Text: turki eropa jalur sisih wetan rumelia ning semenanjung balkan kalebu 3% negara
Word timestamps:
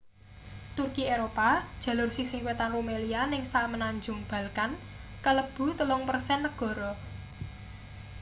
turki 0.77 1.03
eropa 1.15 1.49
jalur 1.85 2.09
sisih 2.17 2.41
wetan 2.47 2.71
rumelia 2.75 3.21
ning 3.31 3.43
semenanjung 3.53 4.19
balkan 4.31 4.71
kalebu 5.25 5.65
3% 5.81 6.45
negara 6.47 6.91